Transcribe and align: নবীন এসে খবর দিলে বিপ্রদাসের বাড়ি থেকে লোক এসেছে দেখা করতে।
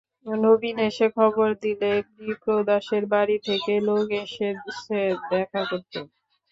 নবীন 0.41 0.77
এসে 0.87 1.07
খবর 1.17 1.49
দিলে 1.63 1.91
বিপ্রদাসের 2.17 3.03
বাড়ি 3.13 3.37
থেকে 3.47 3.73
লোক 3.87 4.07
এসেছে 4.23 4.99
দেখা 5.31 5.61
করতে। 5.71 5.99